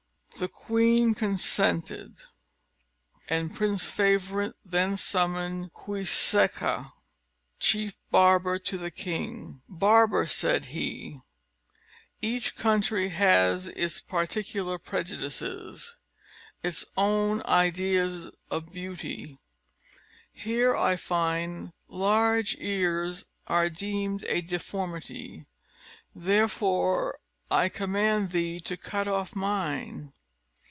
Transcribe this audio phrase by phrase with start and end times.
[0.39, 2.15] The queen consented;
[3.29, 6.93] and Prince Favourite then summoned Queséca,
[7.59, 11.19] chief barber to the king, "Barber," said he,
[12.23, 15.95] "each country has its particular prejudices
[16.63, 19.37] its own ideas of beauty;
[20.33, 25.45] here I find large ears are deemed a deformity;
[26.15, 27.19] therefore,
[27.51, 30.13] I command thee to cut off mine."